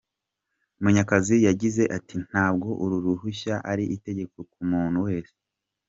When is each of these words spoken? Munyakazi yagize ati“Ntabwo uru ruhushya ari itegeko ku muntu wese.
Munyakazi 0.81 1.35
yagize 1.47 1.83
ati“Ntabwo 1.97 2.69
uru 2.83 2.95
ruhushya 3.05 3.55
ari 3.71 3.83
itegeko 3.95 4.37
ku 4.51 4.59
muntu 4.71 4.97
wese. 5.07 5.35